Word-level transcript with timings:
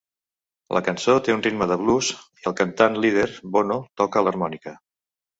La 0.75 0.79
cançó 0.85 1.13
té 1.25 1.33
un 1.33 1.43
ritme 1.47 1.67
de 1.71 1.75
blues 1.81 2.09
i 2.43 2.49
el 2.51 2.55
cantant 2.61 2.97
líder 3.03 3.27
Bono 3.57 3.77
toca 4.03 4.23
l'harmònica. 4.25 4.75